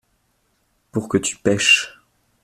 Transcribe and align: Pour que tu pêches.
Pour 0.91 1.07
que 1.07 1.19
tu 1.19 1.37
pêches. 1.37 1.99